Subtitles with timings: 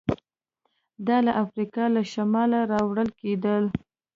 [1.07, 3.63] دا له افریقا له شماله راوړل کېدل